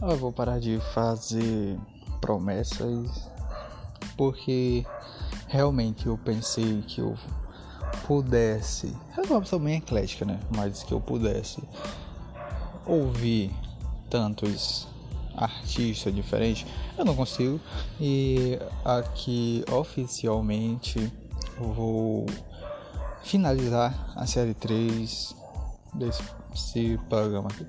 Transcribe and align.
Eu 0.00 0.16
vou 0.16 0.32
parar 0.32 0.60
de 0.60 0.78
fazer 0.94 1.76
promessas 2.20 3.28
porque 4.16 4.86
realmente 5.48 6.06
eu 6.06 6.16
pensei 6.16 6.82
que 6.82 7.00
eu 7.00 7.16
pudesse. 8.06 8.96
Eu 9.16 9.24
sou 9.26 9.36
uma 9.36 9.42
pessoa 9.42 9.60
bem 9.60 9.78
eclética, 9.78 10.24
né? 10.24 10.38
Mas 10.54 10.84
que 10.84 10.92
eu 10.92 11.00
pudesse 11.00 11.60
ouvir 12.86 13.52
tantos 14.08 14.86
artistas 15.36 16.14
diferentes, 16.14 16.64
eu 16.96 17.04
não 17.04 17.16
consigo. 17.16 17.60
E 18.00 18.56
aqui 18.84 19.64
oficialmente 19.70 21.12
vou 21.58 22.24
finalizar 23.24 24.12
a 24.14 24.26
série 24.26 24.54
3 24.54 25.34
desse 25.94 26.22
programa 27.08 27.48
aqui, 27.48 27.66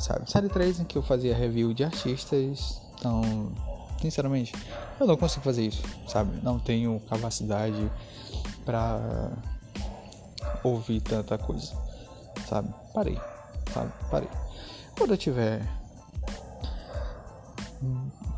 sabe? 0.00 0.30
Série 0.30 0.48
3 0.48 0.80
em 0.80 0.84
que 0.84 0.96
eu 0.96 1.02
fazia 1.02 1.34
review 1.36 1.72
de 1.72 1.84
artistas, 1.84 2.80
então, 2.98 3.52
sinceramente, 4.00 4.52
eu 4.98 5.06
não 5.06 5.16
consigo 5.16 5.44
fazer 5.44 5.66
isso, 5.66 5.82
sabe? 6.08 6.40
Não 6.42 6.58
tenho 6.58 7.00
capacidade 7.08 7.90
para 8.64 9.30
ouvir 10.64 11.00
tanta 11.00 11.38
coisa, 11.38 11.72
sabe? 12.48 12.72
Parei, 12.92 13.18
sabe? 13.72 13.92
Parei. 14.10 14.28
Quando 14.96 15.12
eu 15.12 15.18
tiver 15.18 15.66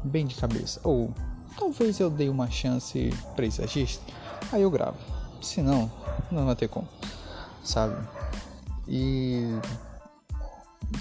bem 0.04 0.26
de 0.26 0.34
cabeça, 0.34 0.80
ou 0.84 1.12
talvez 1.58 1.98
eu 1.98 2.10
dê 2.10 2.28
uma 2.28 2.50
chance 2.50 3.10
pra 3.34 3.46
esse 3.46 3.62
artista, 3.62 4.02
aí 4.52 4.62
eu 4.62 4.70
gravo. 4.70 4.98
Se 5.40 5.60
não, 5.60 5.90
não 6.30 6.46
vai 6.46 6.54
ter 6.54 6.68
como, 6.68 6.88
sabe? 7.64 7.96
E 8.86 9.44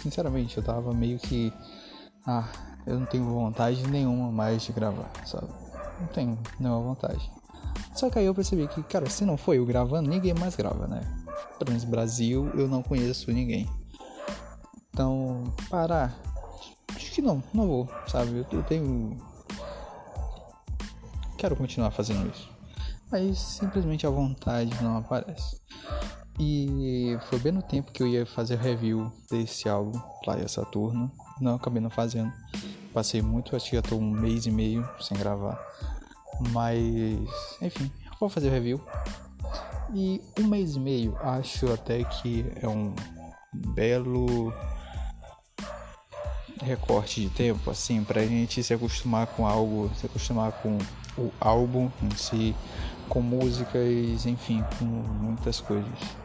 sinceramente 0.01 0.57
eu 0.57 0.63
tava 0.63 0.93
meio 0.93 1.17
que 1.17 1.53
ah, 2.25 2.47
eu 2.85 2.99
não 2.99 3.05
tenho 3.05 3.25
vontade 3.25 3.85
nenhuma 3.87 4.31
mais 4.31 4.63
de 4.63 4.71
gravar, 4.71 5.09
sabe? 5.25 5.47
Não 5.99 6.07
tenho 6.07 6.37
nenhuma 6.59 6.81
vontade. 6.81 7.31
Só 7.93 8.09
que 8.09 8.19
aí 8.19 8.25
eu 8.25 8.33
percebi 8.33 8.67
que, 8.67 8.81
cara, 8.83 9.09
se 9.09 9.25
não 9.25 9.37
foi 9.37 9.57
eu 9.57 9.65
gravando, 9.65 10.09
ninguém 10.09 10.33
mais 10.33 10.55
grava, 10.55 10.87
né? 10.87 11.01
Pelo 11.57 11.71
menos 11.71 11.83
Brasil 11.83 12.49
eu 12.55 12.67
não 12.67 12.81
conheço 12.81 13.31
ninguém. 13.31 13.69
Então, 14.93 15.43
parar. 15.69 16.15
Acho 16.95 17.11
que 17.11 17.21
não, 17.21 17.43
não 17.53 17.67
vou, 17.67 17.89
sabe? 18.07 18.45
Eu 18.51 18.63
tenho. 18.63 19.17
Quero 21.37 21.55
continuar 21.55 21.91
fazendo 21.91 22.29
isso. 22.29 22.49
Mas 23.11 23.39
simplesmente 23.39 24.05
a 24.05 24.09
vontade 24.09 24.71
não 24.81 24.97
aparece. 24.97 25.59
E 26.43 27.19
foi 27.29 27.37
bem 27.37 27.51
no 27.51 27.61
tempo 27.61 27.91
que 27.91 28.01
eu 28.01 28.07
ia 28.07 28.25
fazer 28.25 28.57
review 28.57 29.13
desse 29.29 29.69
álbum, 29.69 29.99
Playa 30.23 30.47
Saturno. 30.47 31.11
Não, 31.39 31.53
acabei 31.53 31.79
não 31.79 31.91
fazendo. 31.91 32.33
Passei 32.91 33.21
muito, 33.21 33.55
acho 33.55 33.69
que 33.69 33.75
já 33.75 33.81
tô 33.83 33.95
um 33.97 34.09
mês 34.09 34.47
e 34.47 34.51
meio 34.51 34.83
sem 34.99 35.15
gravar. 35.15 35.63
Mas, 36.49 36.79
enfim, 37.61 37.91
vou 38.19 38.27
fazer 38.27 38.49
review. 38.49 38.81
E 39.93 40.19
um 40.39 40.47
mês 40.47 40.75
e 40.75 40.79
meio 40.79 41.15
acho 41.21 41.71
até 41.71 42.03
que 42.03 42.51
é 42.59 42.67
um 42.67 42.95
belo 43.53 44.51
recorte 46.63 47.21
de 47.21 47.29
tempo, 47.29 47.69
assim, 47.69 48.03
pra 48.03 48.25
gente 48.25 48.63
se 48.63 48.73
acostumar 48.73 49.27
com 49.27 49.45
algo, 49.45 49.91
se 49.93 50.07
acostumar 50.07 50.51
com 50.53 50.75
o 51.15 51.31
álbum 51.39 51.91
em 52.01 52.15
si, 52.15 52.55
com 53.07 53.21
músicas, 53.21 54.25
enfim, 54.25 54.63
com 54.79 54.85
muitas 54.85 55.61
coisas. 55.61 56.20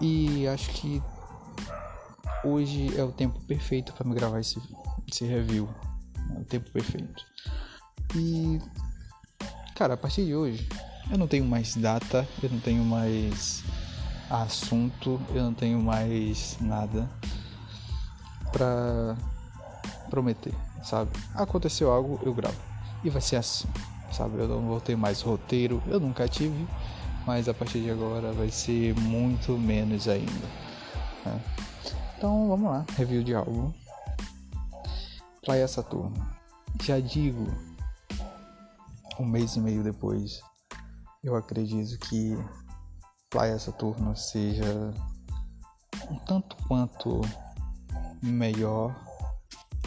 E 0.00 0.46
acho 0.48 0.70
que 0.70 1.02
hoje 2.44 2.96
é 2.98 3.02
o 3.02 3.12
tempo 3.12 3.40
perfeito 3.40 3.92
para 3.92 4.06
me 4.06 4.14
gravar 4.14 4.40
esse, 4.40 4.60
esse 5.10 5.24
review. 5.24 5.68
É 6.34 6.40
o 6.40 6.44
tempo 6.44 6.70
perfeito. 6.70 7.24
E 8.14 8.60
Cara, 9.76 9.92
a 9.92 9.96
partir 9.98 10.24
de 10.24 10.34
hoje, 10.34 10.66
eu 11.10 11.18
não 11.18 11.28
tenho 11.28 11.44
mais 11.44 11.76
data, 11.76 12.26
eu 12.42 12.48
não 12.48 12.58
tenho 12.58 12.82
mais 12.82 13.62
assunto, 14.30 15.20
eu 15.34 15.42
não 15.42 15.52
tenho 15.52 15.78
mais 15.82 16.56
nada 16.62 17.06
pra 18.50 19.14
prometer, 20.08 20.54
sabe? 20.82 21.10
Aconteceu 21.34 21.92
algo, 21.92 22.18
eu 22.22 22.32
gravo. 22.32 22.56
E 23.04 23.10
vai 23.10 23.20
ser 23.20 23.36
assim, 23.36 23.68
sabe? 24.10 24.38
Eu 24.38 24.48
não 24.48 24.62
vou 24.62 24.80
ter 24.80 24.96
mais 24.96 25.20
roteiro, 25.20 25.82
eu 25.88 26.00
nunca 26.00 26.26
tive, 26.26 26.66
mas 27.26 27.48
a 27.48 27.54
partir 27.54 27.80
de 27.80 27.90
agora 27.90 28.32
vai 28.32 28.50
ser 28.50 28.94
muito 29.00 29.58
menos 29.58 30.06
ainda. 30.06 30.46
Né? 31.24 31.40
Então 32.16 32.48
vamos 32.48 32.70
lá, 32.70 32.86
review 32.96 33.24
de 33.24 33.34
álbum. 33.34 33.72
Playa 35.44 35.66
Saturno. 35.66 36.14
Já 36.82 37.00
digo 37.00 37.46
um 39.18 39.26
mês 39.26 39.56
e 39.56 39.60
meio 39.60 39.82
depois, 39.82 40.40
eu 41.22 41.34
acredito 41.34 41.98
que 41.98 42.36
Playa 43.28 43.58
Saturno 43.58 44.16
seja 44.16 44.94
um 46.10 46.16
tanto 46.18 46.56
quanto 46.68 47.20
melhor 48.22 48.94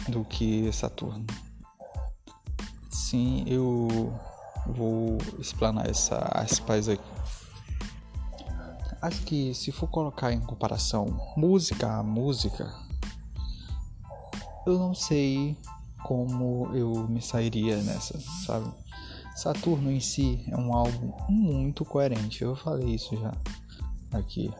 do 0.08 0.24
que 0.24 0.70
Saturno. 0.72 1.26
Sim, 2.90 3.44
eu 3.46 4.12
vou 4.66 5.18
explanar 5.38 5.88
essa 5.88 6.16
aspas 6.32 6.88
aqui. 6.88 7.02
Acho 9.02 9.22
que 9.22 9.54
se 9.54 9.72
for 9.72 9.88
colocar 9.88 10.32
em 10.32 10.40
comparação 10.40 11.06
música 11.36 11.98
a 11.98 12.02
música, 12.02 12.70
eu 14.66 14.78
não 14.78 14.94
sei 14.94 15.56
como 16.04 16.70
eu 16.74 17.08
me 17.08 17.22
sairia 17.22 17.76
nessa, 17.82 18.20
sabe? 18.44 18.70
Saturno 19.36 19.90
em 19.90 20.00
si 20.00 20.44
é 20.48 20.56
um 20.56 20.74
álbum 20.74 21.12
muito 21.30 21.84
coerente. 21.84 22.44
Eu 22.44 22.54
falei 22.54 22.94
isso 22.94 23.16
já 23.16 23.32
aqui. 24.12 24.52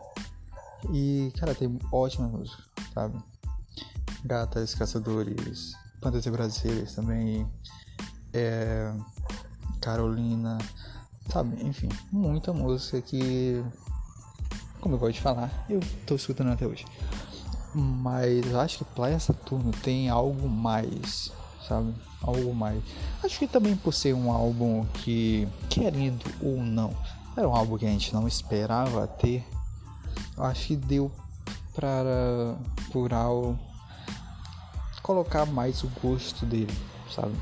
E, 0.90 1.30
cara, 1.38 1.54
tem 1.54 1.78
ótimas 1.92 2.30
músicas, 2.30 2.64
sabe? 2.94 3.22
Gatas, 4.24 4.74
Caçadores, 4.74 5.72
Plantas 6.00 6.26
Brasileiras 6.26 6.94
também. 6.94 7.46
É, 8.32 8.94
Carolina, 9.80 10.58
sabe? 11.32 11.64
Enfim, 11.64 11.88
muita 12.12 12.52
música 12.52 13.00
que, 13.00 13.64
como 14.80 14.94
eu 14.94 14.98
gosto 14.98 15.14
de 15.14 15.20
falar, 15.20 15.66
eu 15.68 15.80
tô 16.06 16.14
escutando 16.14 16.52
até 16.52 16.66
hoje. 16.66 16.84
Mas 17.74 18.54
acho 18.54 18.78
que 18.78 18.84
Playa 18.84 19.18
Saturno 19.18 19.70
tem 19.82 20.08
algo 20.08 20.48
mais 20.48 21.32
sabe? 21.70 21.94
Algo 22.20 22.52
mais. 22.52 22.82
Acho 23.22 23.38
que 23.38 23.46
também 23.46 23.76
por 23.76 23.94
ser 23.94 24.12
um 24.12 24.32
álbum 24.32 24.84
que, 24.94 25.48
querendo 25.68 26.24
ou 26.42 26.60
não, 26.60 26.94
era 27.36 27.48
um 27.48 27.54
álbum 27.54 27.78
que 27.78 27.86
a 27.86 27.90
gente 27.90 28.12
não 28.12 28.26
esperava 28.26 29.06
ter. 29.06 29.46
Acho 30.36 30.68
que 30.68 30.76
deu 30.76 31.10
para 31.74 33.16
algo 33.16 33.58
colocar 35.02 35.46
mais 35.46 35.84
o 35.84 35.88
gosto 36.02 36.44
dele, 36.44 36.76
sabe? 37.14 37.34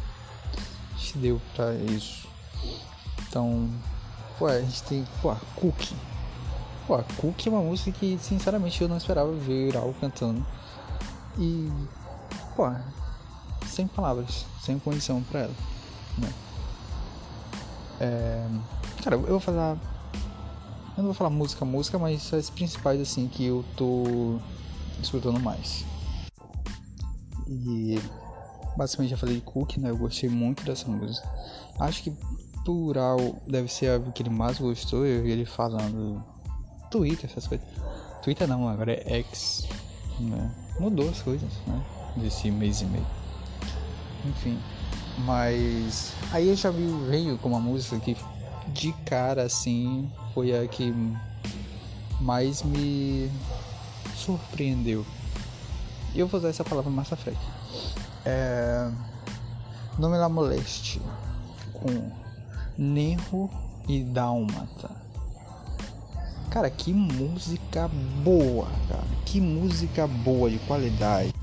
Acho 0.94 1.12
que 1.14 1.18
deu 1.18 1.40
para 1.56 1.74
isso. 1.74 2.27
Então, 3.28 3.68
pô, 4.38 4.46
a 4.46 4.60
gente 4.60 4.82
tem, 4.84 5.04
pô, 5.20 5.34
Cookie. 5.56 5.94
Pô, 6.86 6.98
Cookie 7.18 7.48
é 7.48 7.52
uma 7.52 7.62
música 7.62 7.92
que 7.92 8.18
sinceramente 8.20 8.80
eu 8.80 8.88
não 8.88 8.96
esperava 8.96 9.32
ver 9.32 9.76
algo 9.76 9.94
cantando. 10.00 10.44
E, 11.38 11.70
pô, 12.56 12.64
sem 13.66 13.86
palavras, 13.86 14.46
sem 14.62 14.78
condição 14.78 15.22
para 15.22 15.40
ela, 15.40 15.54
né? 16.16 16.32
É, 18.00 18.46
cara, 19.02 19.16
eu 19.16 19.22
vou 19.22 19.40
falar. 19.40 19.76
Eu 20.96 21.02
não 21.02 21.04
vou 21.04 21.14
falar 21.14 21.30
música 21.30 21.64
música, 21.64 21.98
mas 21.98 22.32
as 22.34 22.50
principais 22.50 23.00
assim 23.00 23.28
que 23.28 23.44
eu 23.44 23.64
tô 23.76 24.38
escutando 25.00 25.38
mais. 25.38 25.84
E 27.46 28.00
basicamente 28.76 29.10
já 29.10 29.16
falei 29.16 29.40
Cook, 29.40 29.76
né? 29.76 29.90
Eu 29.90 29.96
gostei 29.96 30.28
muito 30.28 30.64
dessa 30.64 30.88
música. 30.88 31.28
Acho 31.78 32.02
que 32.02 32.12
plural 32.68 33.18
deve 33.46 33.66
ser 33.72 33.88
algo 33.92 34.12
que 34.12 34.22
ele 34.22 34.28
mais 34.28 34.58
gostou. 34.58 35.06
Eu 35.06 35.22
vi 35.22 35.30
ele 35.30 35.46
falando 35.46 36.22
Twitter, 36.90 37.24
essas 37.24 37.46
coisas. 37.46 37.66
Twitter 38.22 38.46
não, 38.46 38.68
agora 38.68 38.92
é 38.92 39.20
X. 39.20 39.66
Né? 40.20 40.50
Mudou 40.78 41.08
as 41.08 41.22
coisas, 41.22 41.50
né? 41.66 41.82
Desse 42.16 42.50
mês 42.50 42.82
e 42.82 42.84
meio. 42.84 43.06
Enfim. 44.26 44.58
Mas 45.24 46.12
aí 46.30 46.48
eu 46.48 46.56
já 46.56 46.70
vi 46.70 46.86
veio 47.08 47.38
com 47.38 47.48
uma 47.48 47.58
música 47.58 47.98
que 48.00 48.14
de 48.74 48.92
cara 49.06 49.44
assim 49.44 50.12
foi 50.34 50.54
a 50.54 50.68
que 50.68 50.92
mais 52.20 52.62
me 52.62 53.30
surpreendeu. 54.14 55.06
E 56.14 56.20
eu 56.20 56.26
vou 56.26 56.38
usar 56.38 56.50
essa 56.50 56.64
palavra 56.64 56.90
mais 56.90 57.10
à 57.10 57.16
frente. 57.16 57.40
É... 58.26 58.90
Nome 59.98 60.18
La 60.18 60.28
Moleste 60.28 61.00
com 61.72 62.17
Nerro 62.78 63.50
e 63.88 64.04
Dálmata. 64.04 64.88
Cara, 66.48 66.70
que 66.70 66.94
música 66.94 67.90
boa, 68.22 68.68
cara. 68.88 69.04
Que 69.26 69.40
música 69.40 70.06
boa, 70.06 70.48
de 70.48 70.58
qualidade. 70.60 71.34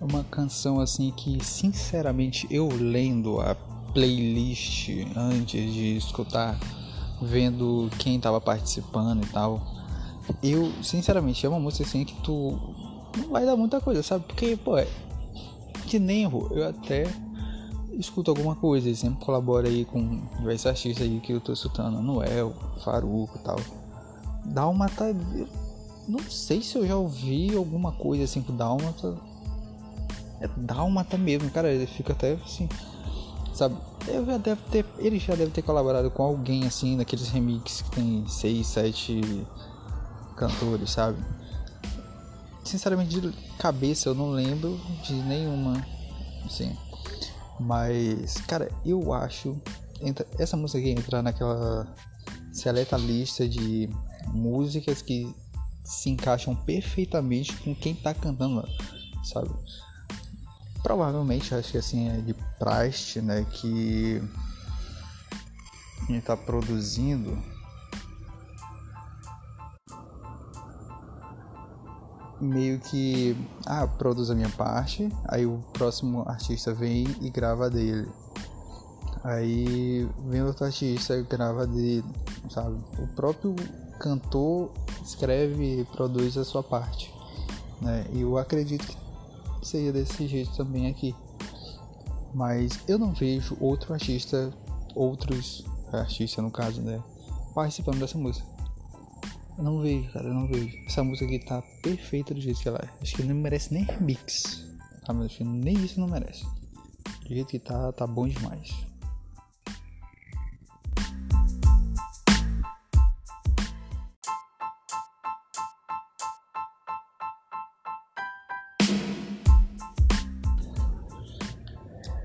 uma 0.00 0.24
canção 0.24 0.80
assim 0.80 1.12
que, 1.14 1.44
sinceramente, 1.44 2.46
eu 2.50 2.68
lendo 2.68 3.38
a 3.38 3.54
playlist 3.92 4.88
antes 5.14 5.72
de 5.72 5.96
escutar, 5.98 6.58
vendo 7.20 7.90
quem 7.98 8.18
tava 8.18 8.40
participando 8.40 9.24
e 9.24 9.26
tal, 9.28 9.60
eu, 10.42 10.72
sinceramente, 10.82 11.44
é 11.44 11.48
uma 11.48 11.60
música 11.60 11.84
assim 11.84 12.04
que 12.04 12.14
tu 12.22 12.58
não 13.16 13.28
vai 13.28 13.44
dar 13.44 13.56
muita 13.56 13.78
coisa, 13.80 14.02
sabe? 14.02 14.24
Porque, 14.26 14.56
pô, 14.56 14.78
é 14.78 14.88
que 15.86 15.98
nem 15.98 16.24
eu 16.24 16.68
até 16.68 17.06
escuto 17.98 18.30
alguma 18.30 18.54
coisa, 18.54 18.88
e 18.88 18.96
sempre 18.96 19.24
colaboro 19.24 19.66
aí 19.66 19.84
com 19.84 20.20
diversos 20.38 20.66
artistas 20.66 21.06
aí 21.06 21.20
que 21.20 21.32
eu 21.32 21.40
tô 21.40 21.52
escutando, 21.52 22.00
Noel, 22.00 22.54
Faruco 22.84 23.38
e 23.38 23.42
tal. 23.42 23.56
Dálmata, 24.44 25.04
eu 25.34 25.48
não 26.08 26.20
sei 26.30 26.62
se 26.62 26.76
eu 26.76 26.86
já 26.86 26.96
ouvi 26.96 27.54
alguma 27.56 27.92
coisa 27.92 28.24
assim 28.24 28.42
com 28.42 28.56
Dálmata. 28.56 29.16
É 30.40 30.48
Dálmata 30.56 31.16
mesmo, 31.16 31.50
cara, 31.50 31.72
ele 31.72 31.86
fica 31.86 32.12
até 32.12 32.34
assim, 32.34 32.68
sabe? 33.52 33.76
Eu 34.06 34.24
já 34.24 34.36
deve 34.38 34.60
ter, 34.70 34.86
ele 34.98 35.18
já 35.18 35.34
deve 35.34 35.50
ter 35.50 35.62
colaborado 35.62 36.10
com 36.10 36.22
alguém 36.22 36.64
assim 36.64 36.96
naqueles 36.96 37.28
remixes 37.28 37.82
que 37.82 37.90
tem 37.90 38.24
6, 38.26 38.66
7 38.66 39.46
cantores, 40.36 40.90
sabe? 40.90 41.18
Sinceramente, 42.62 43.20
de 43.20 43.32
cabeça 43.58 44.08
eu 44.08 44.14
não 44.14 44.30
lembro 44.30 44.78
de 45.02 45.14
nenhuma, 45.14 45.84
assim. 46.44 46.76
Mas, 47.58 48.36
cara, 48.46 48.70
eu 48.84 49.12
acho. 49.12 49.60
Essa 50.38 50.56
música 50.56 50.78
aqui 50.78 50.90
entra 50.90 51.22
naquela 51.22 51.86
seleta 52.52 52.96
lista 52.96 53.48
de 53.48 53.88
músicas 54.28 55.00
que 55.02 55.34
se 55.84 56.10
encaixam 56.10 56.54
perfeitamente 56.54 57.54
com 57.58 57.74
quem 57.74 57.94
tá 57.94 58.12
cantando, 58.12 58.66
sabe? 59.24 59.50
Provavelmente, 60.82 61.54
acho 61.54 61.72
que 61.72 61.78
assim 61.78 62.08
é 62.08 62.20
de 62.20 62.34
praste, 62.58 63.20
né? 63.20 63.46
Que 63.52 64.22
quem 66.06 66.20
tá 66.20 66.36
produzindo 66.36 67.36
meio 72.46 72.78
que 72.78 73.36
ah, 73.66 73.86
produz 73.86 74.30
a 74.30 74.34
minha 74.34 74.48
parte, 74.50 75.10
aí 75.26 75.44
o 75.44 75.58
próximo 75.72 76.22
artista 76.26 76.72
vem 76.72 77.06
e 77.20 77.30
grava 77.30 77.68
dele. 77.68 78.08
Aí 79.24 80.08
vem 80.28 80.42
outro 80.42 80.64
artista 80.64 81.16
e 81.16 81.22
grava 81.22 81.66
dele, 81.66 82.04
sabe? 82.48 82.76
O 82.98 83.06
próprio 83.08 83.54
cantor 83.98 84.70
escreve 85.04 85.80
e 85.80 85.84
produz 85.84 86.36
a 86.36 86.44
sua 86.44 86.62
parte, 86.62 87.12
né? 87.80 88.06
E 88.12 88.20
eu 88.20 88.38
acredito 88.38 88.86
que 88.86 89.66
seria 89.66 89.92
desse 89.92 90.26
jeito 90.26 90.56
também 90.56 90.86
aqui. 90.86 91.14
Mas 92.32 92.78
eu 92.86 92.98
não 92.98 93.12
vejo 93.12 93.56
outro 93.60 93.92
artista, 93.92 94.52
outros 94.94 95.64
artistas 95.92 96.44
no 96.44 96.50
caso, 96.50 96.80
né, 96.82 97.02
participando 97.54 97.98
dessa 97.98 98.18
música. 98.18 98.55
Eu 99.58 99.64
não 99.64 99.80
vejo, 99.80 100.12
cara, 100.12 100.28
eu 100.28 100.34
não 100.34 100.46
vejo. 100.46 100.76
Essa 100.86 101.02
música 101.02 101.24
aqui 101.24 101.38
tá 101.38 101.62
perfeita 101.82 102.34
do 102.34 102.40
jeito 102.40 102.60
que 102.60 102.68
ela 102.68 102.78
é. 102.78 102.88
Acho 103.00 103.16
que 103.16 103.22
não 103.22 103.34
merece 103.34 103.72
nem 103.72 103.84
remix. 103.84 104.66
Tá, 105.02 105.14
mas 105.14 105.26
acho 105.26 105.38
que 105.38 105.44
nem 105.44 105.74
isso 105.82 105.98
não 105.98 106.08
merece. 106.08 106.44
Do 107.22 107.28
jeito 107.28 107.48
que 107.48 107.58
tá, 107.58 107.90
tá 107.92 108.06
bom 108.06 108.28
demais. 108.28 108.74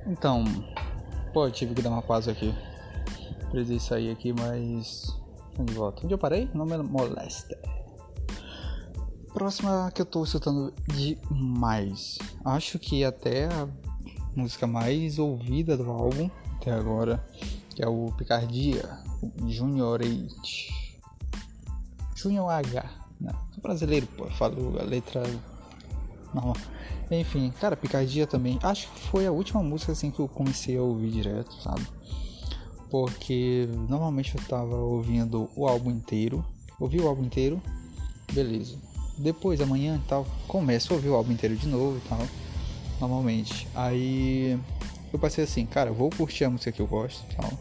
Então, 0.06 0.44
pô, 1.34 1.48
eu 1.48 1.52
tive 1.52 1.74
que 1.74 1.82
dar 1.82 1.92
uma 1.92 2.02
pausa 2.02 2.32
aqui. 2.32 2.54
Precisei 3.50 3.80
sair 3.80 4.12
aqui, 4.12 4.34
mas 4.34 5.21
volta. 5.74 6.04
Onde 6.04 6.14
eu 6.14 6.18
parei? 6.18 6.50
Não 6.54 6.66
me 6.66 6.78
molesta. 6.78 7.58
Próxima 9.34 9.90
que 9.94 10.02
eu 10.02 10.06
tô 10.06 10.24
escutando 10.24 10.74
demais. 10.88 12.20
Acho 12.44 12.78
que 12.78 13.04
até 13.04 13.46
a 13.46 13.68
música 14.36 14.68
mais 14.68 15.20
ouvida 15.20 15.78
do 15.78 15.90
álbum 15.90 16.30
até 16.58 16.72
agora, 16.72 17.26
que 17.70 17.84
é 17.84 17.88
o 17.88 18.12
Picardia 18.18 18.84
Junior 19.48 20.02
8. 20.02 20.34
Junior 22.16 22.50
H. 22.50 22.84
Não, 23.20 23.34
sou 23.52 23.62
brasileiro, 23.62 24.06
pô. 24.18 24.26
Falo 24.32 24.80
a 24.80 24.84
letra 24.84 25.24
normal. 26.34 26.56
Enfim, 27.10 27.52
cara, 27.60 27.76
Picardia 27.76 28.28
também. 28.28 28.60
Acho 28.64 28.90
que 28.92 29.00
foi 29.08 29.26
a 29.26 29.32
última 29.32 29.62
música 29.64 29.92
assim 29.92 30.12
que 30.12 30.20
eu 30.20 30.28
comecei 30.28 30.78
a 30.78 30.82
ouvir 30.82 31.12
direto, 31.12 31.54
sabe? 31.62 31.86
Porque 32.92 33.70
normalmente 33.88 34.36
eu 34.36 34.44
tava 34.44 34.76
ouvindo 34.76 35.50
o 35.56 35.66
álbum 35.66 35.90
inteiro, 35.90 36.46
ouvi 36.78 37.00
o 37.00 37.08
álbum 37.08 37.24
inteiro, 37.24 37.62
beleza. 38.34 38.76
Depois 39.18 39.62
amanhã 39.62 39.96
e 39.96 40.08
tal, 40.10 40.28
começo 40.48 40.92
a 40.92 40.98
ouvir 40.98 41.08
o 41.10 41.16
álbum 41.16 41.32
inteiro 41.32 41.56
de 41.56 41.68
novo 41.68 41.98
e 41.98 42.10
tal, 42.10 42.20
normalmente. 43.00 43.66
Aí 43.74 44.60
eu 45.12 45.18
passei 45.18 45.46
assim, 45.46 45.66
cara, 45.66 45.92
vou 45.92 46.10
curtir 46.10 46.44
a 46.44 46.50
música 46.50 46.72
que 46.72 46.82
eu 46.82 46.88
gosto 46.88 47.24
e 47.32 47.36
tal, 47.36 47.52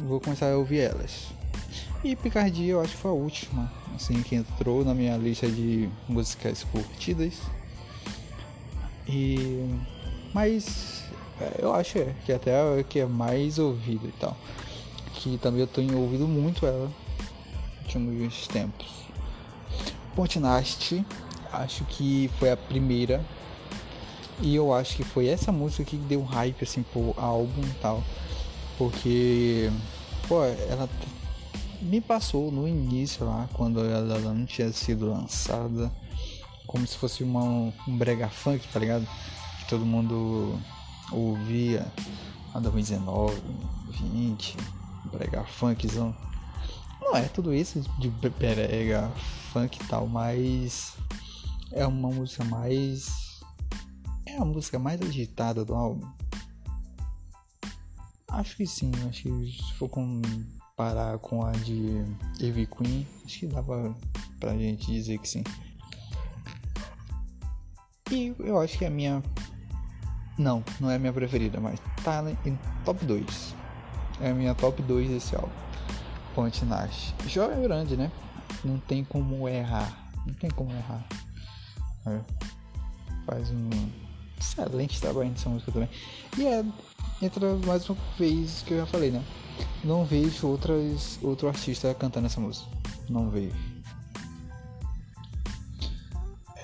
vou 0.00 0.20
começar 0.20 0.50
a 0.50 0.58
ouvir 0.58 0.80
elas. 0.80 1.28
E 2.02 2.16
Picardia 2.16 2.72
eu 2.72 2.80
acho 2.80 2.90
que 2.90 2.98
foi 2.98 3.12
a 3.12 3.14
última, 3.14 3.72
assim, 3.94 4.20
que 4.24 4.34
entrou 4.34 4.84
na 4.84 4.92
minha 4.92 5.16
lista 5.16 5.46
de 5.46 5.88
músicas 6.08 6.64
curtidas. 6.64 7.34
E 9.06 9.68
mas 10.34 11.01
eu 11.58 11.74
acho 11.74 11.98
é, 11.98 12.14
que 12.24 12.32
até 12.32 12.50
é 12.50 12.82
que 12.82 13.00
é 13.00 13.06
mais 13.06 13.58
ouvido 13.58 14.06
e 14.08 14.12
tal. 14.12 14.36
Que 15.14 15.38
também 15.38 15.60
eu 15.60 15.66
tenho 15.66 15.98
ouvido 15.98 16.26
muito 16.26 16.66
ela 16.66 16.90
últimos 17.82 18.46
tempos. 18.48 18.86
Pontinast, 20.14 21.04
acho 21.52 21.84
que 21.84 22.30
foi 22.38 22.50
a 22.50 22.56
primeira. 22.56 23.24
E 24.40 24.54
eu 24.56 24.72
acho 24.74 24.96
que 24.96 25.04
foi 25.04 25.28
essa 25.28 25.52
música 25.52 25.84
que 25.84 25.96
deu 25.96 26.22
hype 26.22 26.62
assim 26.62 26.82
pro 26.82 27.14
álbum 27.16 27.62
e 27.62 27.74
tal. 27.80 28.02
Porque, 28.78 29.70
pô, 30.26 30.44
ela 30.44 30.88
me 31.80 32.00
passou 32.00 32.50
no 32.50 32.66
início 32.66 33.26
lá, 33.26 33.48
quando 33.52 33.84
ela 33.84 34.18
não 34.18 34.46
tinha 34.46 34.72
sido 34.72 35.10
lançada, 35.10 35.92
como 36.66 36.86
se 36.86 36.96
fosse 36.96 37.22
uma, 37.22 37.42
um 37.42 37.96
brega 37.96 38.28
funk, 38.28 38.66
tá 38.72 38.80
ligado? 38.80 39.06
Que 39.58 39.68
todo 39.68 39.84
mundo 39.84 40.58
ouvia 41.10 41.90
a 42.54 42.60
2019, 42.60 43.42
20, 43.90 44.56
brega 45.10 45.44
funkzão. 45.44 46.14
Não 47.00 47.16
é 47.16 47.22
tudo 47.28 47.52
isso 47.52 47.80
de 47.98 48.08
brega, 48.08 49.10
funk 49.52 49.78
e 49.82 49.86
tal, 49.86 50.06
mas 50.06 50.96
é 51.72 51.86
uma 51.86 52.10
música 52.10 52.44
mais. 52.44 53.40
É 54.26 54.36
a 54.36 54.44
música 54.44 54.78
mais 54.78 55.00
agitada 55.02 55.64
do 55.64 55.74
álbum. 55.74 56.06
Acho 58.28 58.56
que 58.56 58.66
sim, 58.66 58.90
acho 59.08 59.24
que 59.24 59.52
se 59.52 59.72
for 59.74 59.88
comparar 59.88 61.18
com 61.18 61.44
a 61.44 61.52
de 61.52 62.02
Eve 62.40 62.66
Queen, 62.66 63.06
acho 63.24 63.40
que 63.40 63.46
dava 63.46 63.94
pra 64.40 64.56
gente 64.56 64.90
dizer 64.90 65.18
que 65.18 65.28
sim. 65.28 65.44
E 68.10 68.34
eu 68.38 68.58
acho 68.58 68.78
que 68.78 68.84
a 68.84 68.90
minha 68.90 69.22
não, 70.38 70.64
não 70.80 70.90
é 70.90 70.98
minha 70.98 71.12
preferida, 71.12 71.60
mas 71.60 71.78
tá 72.02 72.22
em 72.44 72.58
top 72.84 73.04
2. 73.04 73.54
É 74.20 74.30
a 74.30 74.34
minha 74.34 74.54
top 74.54 74.82
2 74.82 75.10
desse 75.10 75.34
álbum. 75.34 75.50
Ponte 76.34 76.64
Nash. 76.64 77.14
Jovem 77.26 77.62
grande, 77.62 77.96
né? 77.96 78.10
Não 78.64 78.78
tem 78.78 79.04
como 79.04 79.48
errar. 79.48 80.10
Não 80.26 80.32
tem 80.34 80.50
como 80.50 80.70
errar. 80.72 81.04
É. 82.06 82.20
Faz 83.26 83.50
um 83.50 83.70
excelente 84.40 85.00
trabalho 85.00 85.30
nessa 85.30 85.48
música 85.48 85.70
também. 85.70 85.88
E 86.38 86.46
é, 86.46 86.64
entra 87.20 87.54
mais 87.66 87.88
uma 87.88 87.98
vez 88.18 88.62
que 88.62 88.72
eu 88.72 88.78
já 88.78 88.86
falei, 88.86 89.10
né? 89.10 89.22
Não 89.84 90.04
vejo 90.04 90.46
outras, 90.48 91.18
outro 91.22 91.48
artista 91.48 91.94
cantando 91.94 92.26
essa 92.26 92.40
música. 92.40 92.68
Não 93.08 93.28
vejo. 93.28 93.54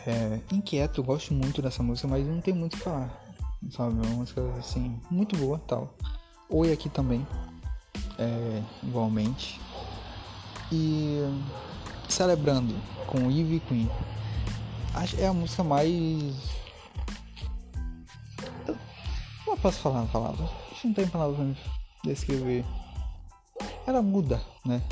É, 0.07 0.41
inquieto, 0.53 1.03
gosto 1.03 1.35
muito 1.35 1.61
dessa 1.61 1.83
música, 1.83 2.09
mas 2.09 2.27
não 2.27 2.41
tem 2.41 2.55
muito 2.55 2.75
o 2.75 2.77
que 2.79 2.83
falar 2.83 3.28
sabe? 3.71 3.95
Uma 3.95 4.17
música 4.17 4.43
assim, 4.59 5.01
muito 5.11 5.37
boa 5.37 5.59
tal. 5.67 5.95
Oi 6.51 6.73
aqui 6.73 6.89
também, 6.89 7.27
é, 8.19 8.63
igualmente. 8.83 9.61
E 10.73 11.21
celebrando 12.09 12.75
com 13.07 13.31
Eve 13.31 13.61
Queen. 13.61 13.89
É 15.19 15.27
a 15.27 15.33
música 15.33 15.63
mais. 15.63 16.35
Eu 19.47 19.57
posso 19.57 19.79
falar 19.81 20.03
na 20.03 20.07
palavra. 20.07 20.49
Não 20.85 20.93
tem 20.93 21.07
palavra 21.07 21.37
pra 21.37 22.13
descrever. 22.13 22.65
Ela 23.87 24.03
muda, 24.03 24.41
né? 24.65 24.83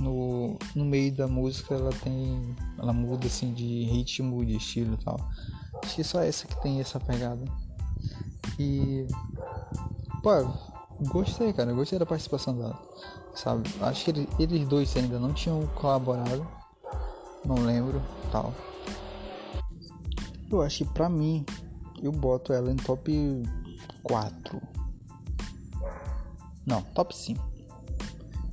No, 0.00 0.58
no 0.74 0.84
meio 0.84 1.14
da 1.14 1.26
música 1.26 1.74
ela 1.74 1.90
tem. 1.90 2.56
Ela 2.78 2.92
muda 2.92 3.26
assim 3.26 3.52
de 3.52 3.84
ritmo, 3.84 4.44
de 4.44 4.56
estilo 4.56 4.94
e 4.94 5.04
tal. 5.04 5.18
Acho 5.82 5.96
que 5.96 6.04
só 6.04 6.20
essa 6.20 6.46
que 6.46 6.60
tem 6.62 6.80
essa 6.80 6.98
pegada. 6.98 7.44
E. 8.58 9.06
Pô, 10.22 10.30
gostei, 11.08 11.52
cara. 11.52 11.72
Gostei 11.72 11.98
da 11.98 12.06
participação 12.06 12.56
dela. 12.56 12.78
Sabe? 13.34 13.68
Acho 13.80 14.04
que 14.04 14.10
eles, 14.10 14.28
eles 14.38 14.68
dois 14.68 14.96
ainda 14.96 15.18
não 15.18 15.32
tinham 15.32 15.66
colaborado. 15.68 16.46
Não 17.44 17.56
lembro. 17.56 18.02
Tal. 18.32 18.52
Eu 20.50 20.62
acho 20.62 20.78
que 20.78 20.92
pra 20.92 21.08
mim, 21.08 21.44
eu 22.02 22.10
boto 22.10 22.52
ela 22.52 22.70
em 22.70 22.76
top 22.76 23.42
4. 24.02 24.60
Não, 26.66 26.82
top 26.82 27.16
5 27.16 27.42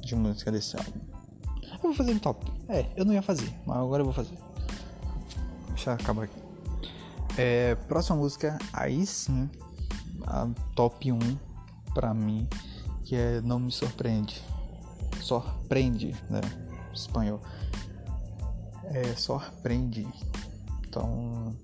de 0.01 0.15
música 0.15 0.51
desse 0.51 0.77
álbum. 0.77 0.99
Eu 1.63 1.79
vou 1.79 1.93
fazer 1.93 2.11
em 2.11 2.19
top. 2.19 2.45
É, 2.69 2.85
eu 2.95 3.05
não 3.05 3.13
ia 3.13 3.21
fazer, 3.21 3.53
mas 3.65 3.77
agora 3.77 4.01
eu 4.01 4.05
vou 4.05 4.13
fazer. 4.13 4.37
Deixa 5.69 5.91
eu 5.91 5.93
acabar 5.95 6.23
aqui. 6.23 6.41
É, 7.37 7.75
próxima 7.75 8.15
música, 8.15 8.57
aí 8.71 9.05
sim, 9.05 9.49
a 10.25 10.47
top 10.75 11.11
1 11.11 11.19
pra 11.93 12.13
mim, 12.13 12.47
que 13.03 13.15
é 13.15 13.41
Não 13.41 13.59
Me 13.59 13.71
Surpreende. 13.71 14.41
Surpreende, 15.21 16.15
né? 16.29 16.41
Espanhol. 16.93 17.41
É, 18.85 19.15
surpreende. 19.15 20.07
Então, 20.87 21.55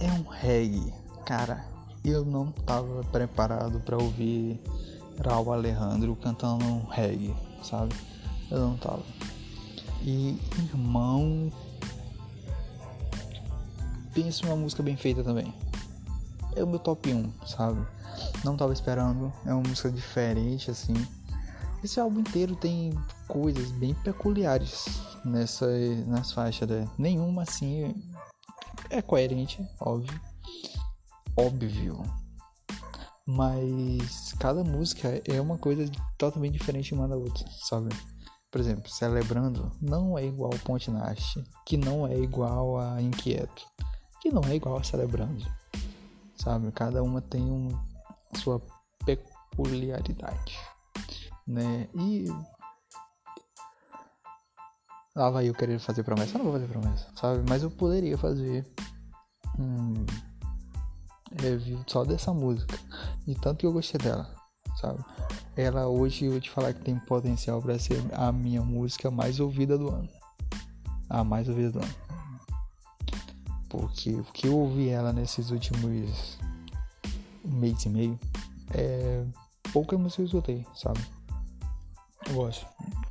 é 0.00 0.10
um 0.12 0.22
reggae. 0.28 0.92
Cara, 1.24 1.64
eu 2.04 2.24
não 2.24 2.50
tava 2.52 3.02
preparado 3.04 3.80
para 3.80 3.98
ouvir 3.98 4.60
Raul 5.24 5.52
Alejandro 5.52 6.14
cantando 6.16 6.64
um 6.64 6.84
reggae, 6.84 7.34
sabe? 7.62 7.94
Eu 8.50 8.60
não 8.60 8.76
tava. 8.76 9.02
E 10.02 10.38
irmão, 10.58 11.52
pensa 14.14 14.46
uma 14.46 14.56
música 14.56 14.82
bem 14.82 14.96
feita 14.96 15.22
também. 15.22 15.52
É 16.58 16.64
o 16.64 16.66
meu 16.66 16.80
top 16.80 17.14
1, 17.14 17.46
sabe? 17.46 17.86
Não 18.44 18.56
tava 18.56 18.72
esperando, 18.72 19.32
é 19.46 19.54
uma 19.54 19.62
música 19.62 19.90
diferente 19.90 20.70
assim. 20.72 20.94
Esse 21.84 22.00
álbum 22.00 22.18
inteiro 22.18 22.56
tem 22.56 22.92
coisas 23.28 23.70
bem 23.70 23.94
peculiares 23.94 24.86
nessa 25.24 25.68
nas 26.06 26.32
faixas, 26.32 26.68
né? 26.68 26.88
Nenhuma 26.98 27.42
assim 27.42 27.94
é 28.90 29.00
coerente, 29.00 29.64
óbvio. 29.78 30.20
Óbvio. 31.36 32.02
Mas 33.24 34.32
cada 34.40 34.64
música 34.64 35.22
é 35.24 35.40
uma 35.40 35.58
coisa 35.58 35.88
totalmente 36.16 36.54
diferente 36.54 36.94
uma 36.94 37.06
da 37.06 37.16
outra, 37.16 37.46
sabe? 37.68 37.90
Por 38.50 38.60
exemplo, 38.60 38.88
Celebrando 38.88 39.70
não 39.80 40.18
é 40.18 40.24
igual 40.24 40.50
ao 40.52 40.58
Ponte 40.60 40.90
Nash, 40.90 41.38
que 41.66 41.76
não 41.76 42.06
é 42.06 42.18
igual 42.18 42.80
a 42.80 43.00
Inquieto, 43.00 43.66
que 44.20 44.32
não 44.32 44.42
é 44.44 44.56
igual 44.56 44.78
a 44.78 44.82
Celebrando, 44.82 45.46
sabe? 46.48 46.72
Cada 46.72 47.02
uma 47.02 47.20
tem 47.20 47.42
um, 47.42 47.68
sua 48.36 48.62
peculiaridade, 49.04 50.58
né? 51.46 51.86
E 51.94 52.26
Lá 55.14 55.30
vai 55.30 55.48
eu 55.48 55.54
querer 55.54 55.80
fazer 55.80 56.04
promessa. 56.04 56.34
Eu 56.34 56.38
não 56.38 56.44
vou 56.44 56.52
fazer 56.52 56.68
promessa, 56.68 57.08
sabe? 57.16 57.42
Mas 57.48 57.64
eu 57.64 57.70
poderia 57.70 58.16
fazer 58.16 58.64
um 59.58 60.06
review 61.40 61.82
só 61.88 62.04
dessa 62.04 62.32
música. 62.32 62.78
De 63.26 63.34
tanto 63.34 63.58
que 63.58 63.66
eu 63.66 63.72
gostei 63.72 64.00
dela, 64.00 64.32
sabe? 64.80 65.04
Ela 65.56 65.88
hoje 65.88 66.26
eu 66.26 66.40
te 66.40 66.48
falar 66.48 66.72
que 66.72 66.82
tem 66.82 66.96
potencial 67.00 67.60
para 67.60 67.78
ser 67.80 68.00
a 68.12 68.30
minha 68.30 68.62
música 68.62 69.10
mais 69.10 69.40
ouvida 69.40 69.76
do 69.76 69.88
ano. 69.88 70.08
A 71.10 71.24
mais 71.24 71.48
ouvida 71.48 71.72
do 71.72 71.78
ano. 71.80 72.07
Porque 73.68 74.10
o 74.12 74.24
que 74.24 74.46
eu 74.46 74.56
ouvi 74.56 74.88
ela 74.88 75.12
nesses 75.12 75.50
últimos 75.50 76.38
mês 77.44 77.84
e 77.84 77.88
meio 77.88 78.18
é 78.72 79.24
pouca 79.72 79.96
música 79.96 80.22
eu 80.22 80.26
escutei, 80.26 80.66
sabe? 80.74 81.00
Eu 82.28 82.34
gosto. 82.34 82.66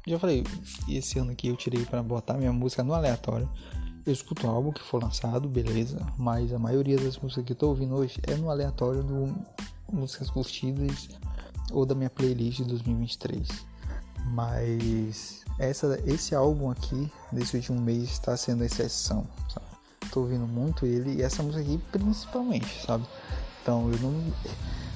Já 0.05 0.19
falei, 0.19 0.43
esse 0.87 1.19
ano 1.19 1.31
aqui 1.31 1.47
eu 1.47 1.55
tirei 1.55 1.85
para 1.85 2.01
botar 2.01 2.35
minha 2.35 2.53
música 2.53 2.83
no 2.83 2.93
aleatório. 2.93 3.49
Eu 4.05 4.13
escuto 4.13 4.47
um 4.47 4.49
álbum 4.49 4.71
que 4.71 4.81
for 4.81 5.03
lançado, 5.03 5.49
beleza, 5.49 5.99
mas 6.17 6.53
a 6.53 6.59
maioria 6.59 6.97
das 6.97 7.17
músicas 7.17 7.43
que 7.45 7.51
eu 7.51 7.57
tô 7.57 7.67
ouvindo 7.69 7.95
hoje 7.95 8.19
é 8.23 8.35
no 8.35 8.49
aleatório 8.49 9.03
do 9.03 9.35
músicas 9.91 10.29
curtidas 10.29 11.09
ou 11.71 11.85
da 11.85 11.93
minha 11.93 12.09
playlist 12.09 12.59
de 12.59 12.65
2023. 12.65 13.47
Mas 14.27 15.43
essa, 15.59 16.01
esse 16.05 16.35
álbum 16.35 16.69
aqui, 16.69 17.11
nesse 17.31 17.57
último 17.57 17.81
mês, 17.81 18.03
está 18.03 18.35
sendo 18.37 18.63
exceção, 18.63 19.25
sabe? 19.49 19.65
Tô 20.17 20.21
ouvindo 20.21 20.47
muito 20.47 20.83
ele 20.83 21.17
e 21.17 21.21
essa 21.21 21.43
música 21.43 21.61
aqui 21.61 21.77
principalmente, 21.91 22.83
sabe? 22.83 23.05
Então 23.61 23.87
eu 23.91 23.99
não. 23.99 24.33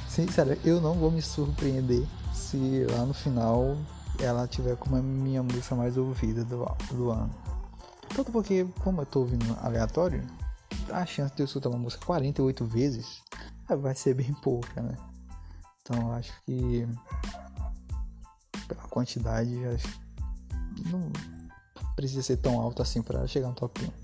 Sincero, 0.10 0.58
eu 0.66 0.82
não 0.82 0.96
vou 0.96 1.12
me 1.12 1.22
surpreender 1.22 2.04
se 2.34 2.88
lá 2.90 3.06
no 3.06 3.14
final 3.14 3.78
ela 4.20 4.48
tiver 4.48 4.76
como 4.78 4.96
a 4.96 5.00
minha 5.00 5.44
música 5.44 5.76
mais 5.76 5.96
ouvida 5.96 6.44
do, 6.44 6.66
do 6.90 7.12
ano. 7.12 7.30
Tanto 8.16 8.32
porque, 8.32 8.66
como 8.80 9.02
eu 9.02 9.06
tô 9.06 9.20
ouvindo 9.20 9.46
aleatório, 9.62 10.26
a 10.92 11.06
chance 11.06 11.36
de 11.36 11.44
eu 11.44 11.46
escutar 11.46 11.70
uma 11.70 11.78
música 11.78 12.04
48 12.04 12.66
vezes 12.66 13.22
vai 13.70 13.94
ser 13.94 14.16
bem 14.16 14.34
pouca, 14.34 14.82
né? 14.82 14.98
Então 15.84 16.12
acho 16.14 16.34
que 16.48 16.88
pela 18.68 18.88
quantidade 18.88 19.64
acho 19.68 20.02
não 20.90 21.12
precisa 21.96 22.24
ser 22.24 22.38
tão 22.38 22.60
alto 22.60 22.82
assim 22.82 23.04
para 23.04 23.28
chegar 23.28 23.50
no 23.50 23.54
top 23.54 23.86
1. 23.86 24.01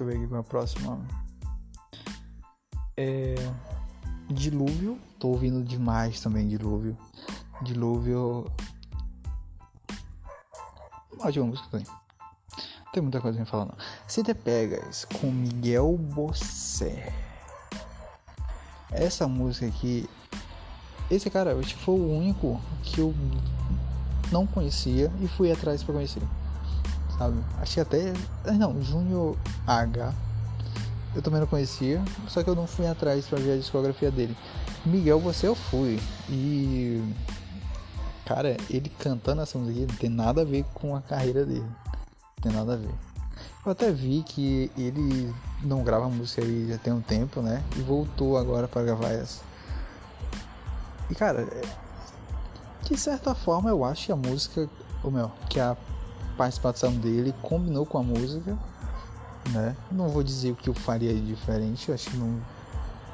Deixa 0.00 0.14
eu 0.14 0.18
ver 0.18 0.24
aqui 0.24 0.32
com 0.32 0.38
a 0.38 0.42
próxima. 0.42 1.06
É 2.96 3.34
Dilúvio, 4.30 4.98
tô 5.18 5.28
ouvindo 5.28 5.62
demais 5.62 6.22
também 6.22 6.48
Dilúvio. 6.48 6.96
Dilúvio. 7.60 8.50
Ótima 11.18 11.44
música 11.44 11.68
também. 11.70 11.86
Não 11.86 12.92
tem 12.94 13.02
muita 13.02 13.20
coisa 13.20 13.36
pra 13.36 13.44
falar 13.44 13.66
não. 13.66 13.74
Se 14.06 14.22
te 14.22 14.32
pegas 14.32 15.04
com 15.04 15.30
Miguel 15.30 15.98
Bossé. 15.98 17.12
Essa 18.90 19.28
música 19.28 19.66
aqui. 19.66 20.08
Esse 21.10 21.28
cara, 21.28 21.54
acho 21.58 21.76
que 21.76 21.84
foi 21.84 22.00
o 22.00 22.10
único 22.10 22.58
que 22.82 23.02
eu 23.02 23.14
não 24.32 24.46
conhecia 24.46 25.12
e 25.20 25.28
fui 25.28 25.52
atrás 25.52 25.82
para 25.82 25.92
conhecer. 25.92 26.22
Sabe? 27.20 27.36
Achei 27.60 27.82
até. 27.82 28.14
Não, 28.56 28.80
Júnior 28.80 29.36
H 29.66 30.14
eu 31.14 31.20
também 31.20 31.38
não 31.40 31.46
conhecia, 31.46 32.00
só 32.28 32.42
que 32.42 32.48
eu 32.48 32.54
não 32.54 32.66
fui 32.66 32.86
atrás 32.86 33.26
para 33.26 33.38
ver 33.38 33.52
a 33.52 33.56
discografia 33.56 34.10
dele. 34.10 34.34
Miguel, 34.86 35.20
você 35.20 35.46
eu 35.46 35.54
fui. 35.54 36.00
E. 36.30 37.02
Cara, 38.24 38.56
ele 38.70 38.88
cantando 38.88 39.42
essa 39.42 39.58
música 39.58 39.80
não 39.80 39.98
tem 39.98 40.08
nada 40.08 40.40
a 40.40 40.44
ver 40.44 40.64
com 40.72 40.96
a 40.96 41.02
carreira 41.02 41.44
dele. 41.44 41.60
Não 41.60 42.42
tem 42.42 42.52
nada 42.52 42.72
a 42.72 42.76
ver. 42.76 42.94
Eu 43.66 43.72
até 43.72 43.92
vi 43.92 44.22
que 44.22 44.70
ele 44.78 45.34
não 45.62 45.84
grava 45.84 46.08
música 46.08 46.40
aí 46.40 46.68
já 46.70 46.78
tem 46.78 46.92
um 46.92 47.02
tempo, 47.02 47.42
né? 47.42 47.62
E 47.76 47.80
voltou 47.82 48.38
agora 48.38 48.66
para 48.66 48.82
gravar 48.82 49.10
essa. 49.10 49.42
E 51.10 51.14
cara, 51.14 51.46
de 52.82 52.96
certa 52.96 53.34
forma 53.34 53.68
eu 53.68 53.84
acho 53.84 54.06
que 54.06 54.12
a 54.12 54.16
música, 54.16 54.70
ou 55.02 55.10
melhor, 55.10 55.32
que 55.50 55.60
a 55.60 55.76
participação 56.44 56.92
dele 56.92 57.34
combinou 57.42 57.84
com 57.84 57.98
a 57.98 58.02
música 58.02 58.56
né? 59.52 59.76
Não 59.90 60.08
vou 60.08 60.22
dizer 60.22 60.52
o 60.52 60.56
que 60.56 60.68
eu 60.68 60.74
faria 60.74 61.14
diferente, 61.14 61.88
eu 61.88 61.94
acho 61.94 62.10
que 62.10 62.16
não 62.16 62.40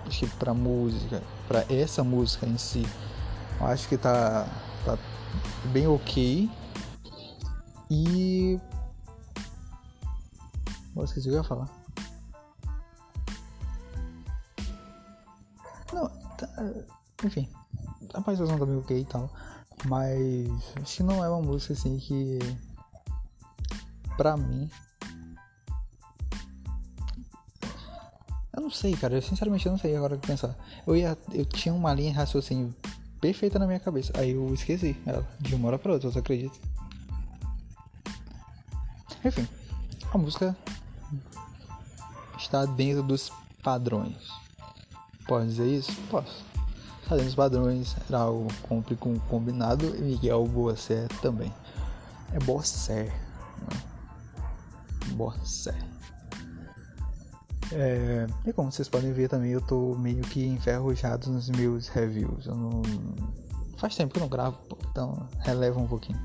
acho 0.06 0.20
que 0.20 0.36
para 0.36 0.54
música, 0.54 1.22
para 1.48 1.64
essa 1.72 2.04
música 2.04 2.46
em 2.46 2.58
si, 2.58 2.86
eu 3.60 3.66
acho 3.66 3.88
que 3.88 3.96
tá 3.96 4.46
tá 4.84 4.98
bem 5.72 5.86
OK. 5.86 6.50
E 7.88 8.60
Vou 10.94 11.04
esqueci 11.04 11.28
o 11.28 11.32
que 11.32 11.36
eu 11.36 11.42
ia 11.42 11.44
falar. 11.44 11.68
Não, 15.92 16.08
tá, 16.36 16.48
enfim, 17.24 17.48
a 18.14 18.20
participação 18.20 18.58
tá 18.58 18.66
bem 18.66 18.78
ok 18.78 19.00
e 19.00 19.04
tal, 19.04 19.30
mas 19.84 20.48
acho 20.82 20.96
que 20.96 21.02
não 21.02 21.22
é 21.22 21.28
uma 21.28 21.42
música 21.42 21.74
assim 21.74 21.98
que 21.98 22.38
pra 24.16 24.36
mim 24.36 24.68
Eu 28.56 28.62
não 28.62 28.70
sei, 28.70 28.96
cara. 28.96 29.14
Eu 29.14 29.22
sinceramente 29.22 29.66
eu 29.66 29.72
não 29.72 29.78
sei 29.78 29.94
agora 29.94 30.16
que 30.16 30.26
pensar. 30.26 30.56
Eu 30.86 30.96
ia. 30.96 31.16
Eu 31.30 31.44
tinha 31.44 31.74
uma 31.74 31.92
linha 31.92 32.10
de 32.10 32.16
raciocínio 32.16 32.74
perfeita 33.20 33.58
na 33.58 33.66
minha 33.66 33.78
cabeça. 33.78 34.12
Aí 34.16 34.30
eu 34.30 34.52
esqueci 34.54 34.96
ela. 35.04 35.26
De 35.38 35.54
uma 35.54 35.68
hora 35.68 35.78
pra 35.78 35.92
outra, 35.92 36.10
você 36.10 36.18
acredita? 36.18 36.56
Enfim. 39.22 39.46
A 40.12 40.16
música 40.16 40.56
está 42.38 42.64
dentro 42.64 43.02
dos 43.02 43.30
padrões. 43.62 44.16
Pode 45.28 45.48
dizer 45.48 45.66
isso? 45.66 45.92
Posso. 46.08 46.42
Está 47.02 47.10
dentro 47.10 47.26
dos 47.26 47.34
padrões. 47.34 47.94
Raul 48.10 48.48
cumpre 48.62 48.96
com 48.96 49.12
o 49.12 49.20
combinado 49.20 49.94
e 49.96 50.00
Miguel 50.00 50.46
Bossé 50.46 51.08
também. 51.20 51.52
É 52.32 52.38
Bossé. 52.38 53.04
Né? 53.04 53.25
Bossé. 55.16 55.74
É, 57.72 58.26
e 58.46 58.52
como 58.52 58.70
vocês 58.70 58.88
podem 58.88 59.12
ver 59.12 59.28
também, 59.28 59.50
eu 59.50 59.60
tô 59.60 59.96
meio 59.96 60.22
que 60.22 60.46
enferrujado 60.46 61.30
nos 61.30 61.48
meus 61.50 61.88
reviews. 61.88 62.46
Não... 62.46 62.82
Faz 63.76 63.96
tempo 63.96 64.12
que 64.12 64.18
eu 64.18 64.22
não 64.22 64.28
gravo, 64.28 64.58
então 64.90 65.28
releva 65.40 65.80
um 65.80 65.86
pouquinho. 65.86 66.20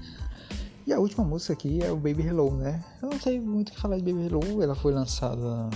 E 0.85 0.93
a 0.93 0.99
última 0.99 1.23
música 1.23 1.53
aqui 1.53 1.83
é 1.83 1.91
o 1.91 1.95
Baby 1.95 2.23
Hello, 2.23 2.51
né? 2.55 2.83
Eu 3.01 3.09
não 3.09 3.19
sei 3.19 3.39
muito 3.39 3.69
o 3.69 3.71
que 3.71 3.79
falar 3.79 3.97
de 3.97 4.03
Baby 4.03 4.25
Hello, 4.25 4.61
ela 4.61 4.75
foi 4.75 4.93
lançada 4.93 5.69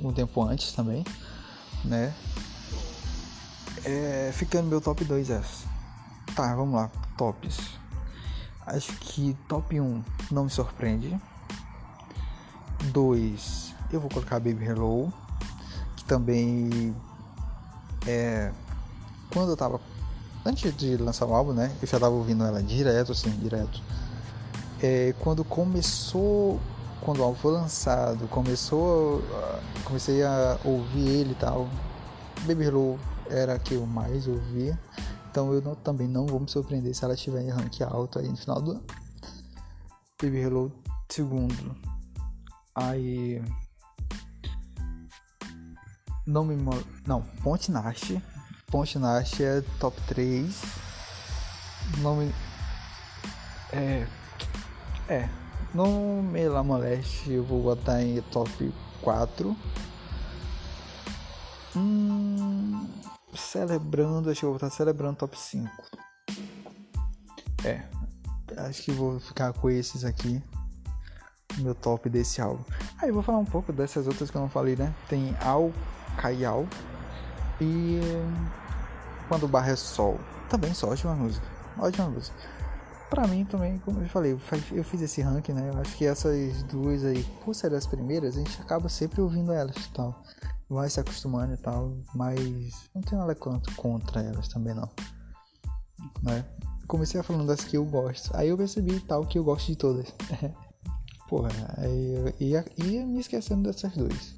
um 0.00 0.12
tempo 0.12 0.42
antes 0.42 0.72
também, 0.72 1.04
né? 1.84 2.12
É, 3.84 4.30
fica 4.32 4.62
no 4.62 4.68
meu 4.68 4.80
top 4.80 5.04
2 5.04 5.30
essa. 5.30 5.66
Tá, 6.34 6.54
vamos 6.54 6.74
lá, 6.74 6.90
tops. 7.18 7.78
Acho 8.66 8.92
que 8.98 9.36
top 9.46 9.78
1 9.78 10.02
não 10.30 10.44
me 10.44 10.50
surpreende. 10.50 11.20
2, 12.92 13.74
eu 13.92 14.00
vou 14.00 14.10
colocar 14.10 14.40
Baby 14.40 14.64
Hello, 14.64 15.12
que 15.96 16.04
também 16.04 16.94
é 18.06 18.52
quando 19.32 19.50
eu 19.50 19.56
tava 19.56 19.80
antes 20.44 20.74
de 20.76 20.96
lançar 20.96 21.26
o 21.26 21.34
álbum, 21.34 21.52
né? 21.52 21.74
Eu 21.80 21.88
já 21.88 21.98
tava 21.98 22.14
ouvindo 22.14 22.44
ela 22.44 22.62
direto, 22.62 23.12
assim, 23.12 23.30
direto. 23.30 23.82
É, 24.82 25.14
quando 25.20 25.44
começou, 25.44 26.60
quando 27.00 27.20
o 27.20 27.24
álbum 27.24 27.36
foi 27.36 27.52
lançado, 27.52 28.28
começou, 28.28 29.22
comecei 29.84 30.22
a 30.22 30.58
ouvir 30.64 31.08
ele 31.08 31.32
e 31.32 31.36
tal. 31.36 31.68
Baby 32.46 32.64
Hello 32.64 32.98
era 33.28 33.54
a 33.54 33.58
que 33.58 33.74
eu 33.74 33.86
mais 33.86 34.28
ouvia. 34.28 34.78
Então 35.30 35.52
eu 35.52 35.60
não, 35.60 35.74
também 35.74 36.06
não 36.06 36.26
vou 36.26 36.38
me 36.38 36.48
surpreender 36.48 36.94
se 36.94 37.04
ela 37.04 37.14
estiver 37.14 37.42
em 37.42 37.50
rank 37.50 37.80
alto 37.82 38.18
aí 38.18 38.28
no 38.28 38.36
final 38.36 38.60
do 38.60 38.72
ano. 38.72 38.84
Baby 40.22 40.38
Hello 40.38 40.72
segundo. 41.08 41.93
Aí 42.74 43.42
não 46.26 46.44
me 46.44 46.56
não, 47.06 47.22
Ponte 47.42 47.70
Nash 47.70 48.12
Ponte 48.74 48.98
Nash 48.98 49.38
é 49.38 49.60
top 49.78 49.96
3. 50.08 50.52
Nome. 51.98 52.34
É. 53.72 54.04
É. 55.08 55.28
No 55.72 56.20
Mela 56.24 56.60
Moleste 56.64 57.30
eu 57.30 57.44
vou 57.44 57.62
botar 57.62 58.02
em 58.02 58.20
top 58.32 58.74
4. 59.00 59.56
Hum, 61.76 62.88
celebrando, 63.32 64.28
acho 64.28 64.40
que 64.40 64.44
eu 64.44 64.50
vou 64.50 64.58
botar 64.58 64.74
celebrando 64.74 65.18
top 65.18 65.38
5. 65.38 65.70
É. 67.64 67.84
Acho 68.56 68.82
que 68.82 68.90
vou 68.90 69.20
ficar 69.20 69.52
com 69.52 69.70
esses 69.70 70.04
aqui. 70.04 70.42
Meu 71.58 71.74
top 71.74 72.08
desse 72.08 72.40
álbum. 72.40 72.64
Aí 73.00 73.08
eu 73.08 73.14
vou 73.14 73.22
falar 73.22 73.38
um 73.38 73.44
pouco 73.44 73.72
dessas 73.72 74.06
outras 74.06 74.30
que 74.30 74.36
eu 74.36 74.40
não 74.40 74.48
falei, 74.48 74.76
né? 74.76 74.92
Tem 75.08 75.36
Al 75.40 75.72
Caial 76.16 76.66
e 77.60 78.00
quando 79.28 79.44
o 79.44 79.48
barro 79.48 79.70
é 79.70 79.76
sol. 79.76 80.18
Também 80.48 80.74
só, 80.74 80.90
ótima 80.90 81.14
música. 81.14 81.46
Ótima 81.78 82.08
música. 82.08 82.36
Pra 83.10 83.26
mim 83.26 83.44
também, 83.44 83.78
como 83.78 84.00
eu 84.00 84.08
falei, 84.08 84.36
eu 84.72 84.84
fiz 84.84 85.00
esse 85.00 85.22
ranking, 85.22 85.52
né? 85.52 85.70
Eu 85.72 85.80
acho 85.80 85.96
que 85.96 86.04
essas 86.04 86.62
duas 86.64 87.04
aí, 87.04 87.22
por 87.44 87.54
ser 87.54 87.72
as 87.72 87.86
primeiras, 87.86 88.36
a 88.36 88.38
gente 88.38 88.60
acaba 88.60 88.88
sempre 88.88 89.20
ouvindo 89.20 89.52
elas 89.52 89.76
e 89.76 89.92
tal. 89.92 90.22
Vai 90.68 90.88
se 90.88 90.98
acostumando 90.98 91.54
e 91.54 91.56
tal, 91.56 91.96
mas 92.14 92.88
não 92.94 93.02
tem 93.02 93.18
nada 93.18 93.34
contra 93.34 94.20
elas 94.20 94.48
também 94.48 94.74
não. 94.74 94.90
Né? 96.22 96.44
Comecei 96.88 97.20
a 97.20 97.22
falando 97.22 97.46
das 97.46 97.62
que 97.62 97.76
eu 97.76 97.84
gosto. 97.84 98.34
Aí 98.36 98.48
eu 98.48 98.56
percebi 98.56 98.98
tal 99.00 99.24
que 99.24 99.38
eu 99.38 99.44
gosto 99.44 99.66
de 99.66 99.76
todas. 99.76 100.12
Porra, 101.34 101.50
aí 101.78 102.14
eu 102.14 102.32
ia, 102.38 102.64
ia 102.76 103.04
me 103.04 103.18
esquecendo 103.18 103.64
dessas 103.64 103.92
duas. 103.92 104.36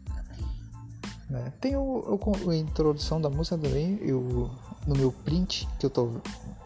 Né? 1.29 1.53
Tem 1.61 1.77
o, 1.77 1.83
o, 1.83 2.51
a 2.51 2.57
introdução 2.57 3.21
da 3.21 3.29
música 3.29 3.59
também, 3.59 3.99
eu, 4.01 4.51
no 4.87 4.97
meu 4.97 5.13
print 5.13 5.69
que 5.79 5.85
eu 5.85 5.91
tô 5.91 6.13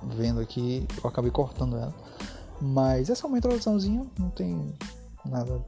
vendo 0.05 0.39
aqui, 0.39 0.87
eu 1.03 1.11
acabei 1.11 1.33
cortando 1.33 1.77
ela. 1.77 1.93
Mas 2.61 3.11
é 3.11 3.17
só 3.17 3.27
uma 3.27 3.39
introduçãozinha, 3.39 4.07
não 4.17 4.31
tem 4.31 4.73
nada 5.25 5.67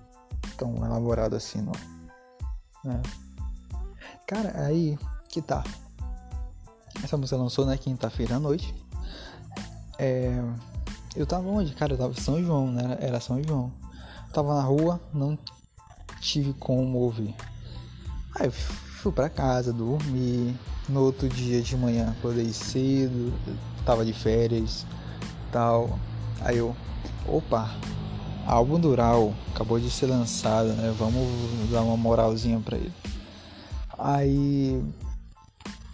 tão 0.56 0.76
elaborado 0.76 1.34
assim, 1.34 1.60
não. 1.60 1.72
Né? 2.84 3.02
Cara, 4.28 4.64
aí 4.64 4.96
que 5.28 5.42
tá. 5.42 5.64
Essa 7.02 7.16
música 7.16 7.36
lançou 7.36 7.66
na 7.66 7.76
quinta-feira 7.76 8.36
à 8.36 8.38
noite. 8.38 8.72
É, 9.98 10.40
eu 11.16 11.26
tava 11.26 11.48
onde? 11.48 11.74
Cara, 11.74 11.94
eu 11.94 11.98
tava 11.98 12.12
em 12.12 12.20
São 12.20 12.40
João, 12.40 12.70
né? 12.70 12.96
Era 13.00 13.18
São 13.18 13.42
João. 13.42 13.82
Tava 14.32 14.54
na 14.54 14.62
rua, 14.62 15.00
não 15.12 15.38
tive 16.20 16.52
como 16.54 16.98
ouvir. 16.98 17.34
Aí 18.34 18.46
eu 18.46 18.52
fui 18.52 19.12
pra 19.12 19.28
casa, 19.28 19.72
dormi. 19.72 20.56
No 20.88 21.02
outro 21.02 21.28
dia 21.28 21.62
de 21.62 21.76
manhã 21.76 22.14
acordei 22.18 22.52
cedo, 22.52 23.32
tava 23.84 24.04
de 24.04 24.12
férias 24.12 24.84
tal. 25.52 25.98
Aí 26.40 26.58
eu, 26.58 26.74
opa, 27.28 27.70
álbum 28.46 28.80
Dural 28.80 29.32
acabou 29.54 29.78
de 29.78 29.90
ser 29.90 30.06
lançado, 30.06 30.68
né? 30.70 30.92
Vamos 30.98 31.70
dar 31.70 31.82
uma 31.82 31.96
moralzinha 31.96 32.58
pra 32.58 32.76
ele. 32.76 32.92
Aí 33.98 34.82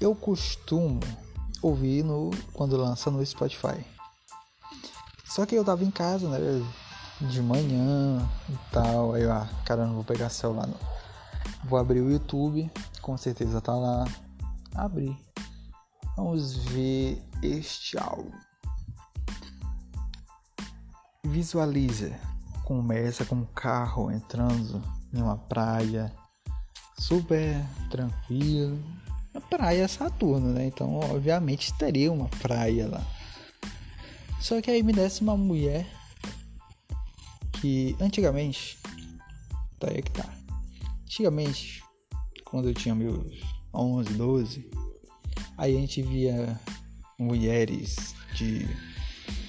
eu 0.00 0.14
costumo 0.14 1.00
ouvir 1.60 2.04
no, 2.04 2.30
quando 2.52 2.76
lança 2.76 3.10
no 3.10 3.24
Spotify. 3.26 3.84
Só 5.24 5.44
que 5.44 5.54
eu 5.54 5.64
tava 5.64 5.84
em 5.84 5.90
casa, 5.90 6.28
né? 6.28 6.38
De 7.20 7.42
manhã 7.42 8.28
e 8.48 8.56
tal. 8.72 9.14
Aí 9.14 9.24
ah, 9.24 9.48
cara, 9.64 9.86
não 9.86 9.94
vou 9.94 10.04
pegar 10.04 10.28
celular 10.28 10.66
não. 10.66 10.78
Vou 11.64 11.78
abrir 11.78 12.00
o 12.00 12.10
YouTube, 12.10 12.70
com 13.02 13.16
certeza 13.16 13.60
tá 13.60 13.74
lá. 13.74 14.06
Abrir. 14.74 15.16
Vamos 16.16 16.56
ver 16.56 17.22
este 17.42 17.98
álbum. 17.98 18.30
Visualiza. 21.24 22.12
Começa 22.64 23.24
com 23.24 23.36
um 23.36 23.44
carro 23.46 24.10
entrando 24.10 24.82
em 25.12 25.22
uma 25.22 25.36
praia 25.36 26.12
super 26.98 27.64
tranquilo. 27.90 28.78
A 29.34 29.40
praia 29.40 29.84
é 29.84 29.88
Saturno, 29.88 30.52
né? 30.52 30.66
Então, 30.66 30.98
obviamente, 30.98 31.72
teria 31.74 32.12
uma 32.12 32.28
praia 32.28 32.88
lá. 32.88 33.02
Só 34.40 34.60
que 34.60 34.70
aí 34.70 34.82
me 34.82 34.92
desce 34.92 35.22
uma 35.22 35.36
mulher 35.36 35.86
que 37.60 37.96
antigamente. 38.00 38.78
Tá 39.78 39.88
aí 39.90 40.02
que 40.02 40.10
tá. 40.10 40.26
Antigamente, 41.04 41.82
quando 42.44 42.68
eu 42.68 42.74
tinha 42.74 42.94
meus 42.94 43.40
11, 43.72 44.14
12, 44.14 44.70
aí 45.56 45.76
a 45.76 45.80
gente 45.80 46.02
via 46.02 46.60
mulheres 47.18 48.14
de 48.34 48.68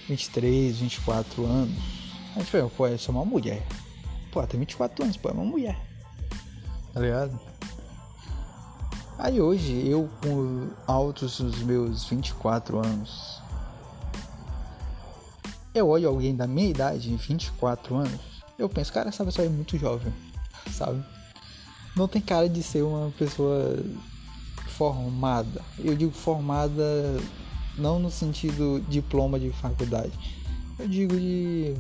23, 0.08 0.80
24 0.80 1.46
anos. 1.46 1.78
A 2.36 2.40
gente 2.40 2.52
falou, 2.52 2.70
pô, 2.70 2.88
é 2.88 2.98
uma 3.10 3.26
mulher. 3.26 3.66
Pô, 4.32 4.46
tem 4.46 4.60
24 4.60 5.04
anos, 5.04 5.18
pô, 5.18 5.30
é 5.30 5.34
uma 5.34 5.46
mulher. 5.46 5.80
Tá 6.94 7.00
ligado? 7.00 7.40
Aí 9.18 9.42
hoje, 9.42 9.86
eu 9.86 10.10
com 10.22 10.70
altos 10.88 11.42
dos 11.42 11.62
meus 11.64 12.06
24 12.06 12.80
anos, 12.80 13.42
eu 15.80 15.88
olho 15.88 16.10
alguém 16.10 16.36
da 16.36 16.48
minha 16.48 16.70
idade, 16.70 17.16
24 17.16 17.96
anos, 17.96 18.22
eu 18.58 18.70
penso, 18.70 18.92
cara, 18.92 19.10
essa 19.10 19.26
pessoa 19.26 19.46
é 19.46 19.50
muito 19.50 19.78
jovem, 19.78 20.14
sabe? 20.72 21.04
não 22.00 22.08
tem 22.08 22.22
cara 22.22 22.48
de 22.50 22.64
ser 22.64 22.82
uma 22.82 23.12
pessoa 23.12 23.78
formada. 24.78 25.62
Eu 25.78 25.96
digo 25.96 26.12
formada 26.12 26.84
não 27.78 28.00
no 28.00 28.10
sentido 28.10 28.84
diploma 28.88 29.40
de 29.40 29.52
faculdade. 29.52 30.14
Eu 30.78 30.88
digo 30.88 31.20
de 31.20 31.76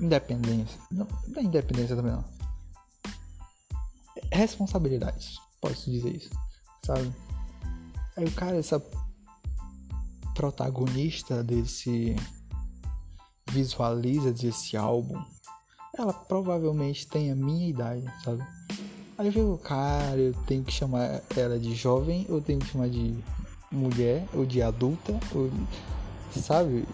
independência. 0.00 0.80
Não, 0.90 1.06
não 1.28 1.40
é 1.40 1.44
independência 1.44 1.94
também 1.94 2.12
não. 2.12 2.24
Responsabilidades, 4.32 5.38
posso 5.60 5.90
dizer 5.90 6.16
isso, 6.16 6.30
sabe? 6.84 7.12
Aí 8.16 8.24
o 8.24 8.32
cara, 8.32 8.56
essa 8.56 8.82
protagonista 10.34 11.44
desse 11.44 12.16
visualiza 13.52 14.32
desse 14.32 14.76
álbum, 14.76 15.22
ela 15.96 16.12
provavelmente 16.12 17.06
tem 17.06 17.30
a 17.30 17.34
minha 17.34 17.68
idade, 17.68 18.04
sabe? 18.24 18.42
Aí 19.18 19.26
eu 19.26 19.32
fico, 19.32 19.58
cara, 19.58 20.16
eu 20.16 20.32
tenho 20.46 20.64
que 20.64 20.72
chamar 20.72 21.20
ela 21.36 21.58
de 21.58 21.74
jovem, 21.74 22.26
ou 22.30 22.40
tenho 22.40 22.58
que 22.58 22.66
chamar 22.66 22.88
de 22.88 23.14
mulher, 23.70 24.26
ou 24.32 24.46
de 24.46 24.62
adulta, 24.62 25.12
ou, 25.34 25.50
sabe? 26.34 26.86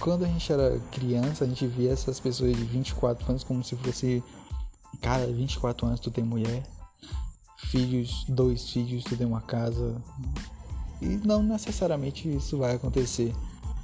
Quando 0.00 0.24
a 0.24 0.28
gente 0.28 0.52
era 0.52 0.80
criança, 0.90 1.44
a 1.44 1.46
gente 1.46 1.64
via 1.66 1.92
essas 1.92 2.18
pessoas 2.18 2.56
de 2.56 2.64
24 2.64 3.30
anos 3.30 3.44
como 3.44 3.62
se 3.62 3.76
fosse, 3.76 4.22
cara, 5.00 5.26
24 5.28 5.86
anos 5.86 6.00
tu 6.00 6.10
tem 6.10 6.24
mulher, 6.24 6.64
filhos, 7.56 8.24
dois 8.28 8.68
filhos, 8.68 9.04
tu 9.04 9.16
tem 9.16 9.26
uma 9.26 9.40
casa. 9.40 10.02
E 11.00 11.06
não 11.24 11.40
necessariamente 11.40 12.28
isso 12.28 12.58
vai 12.58 12.74
acontecer, 12.74 13.32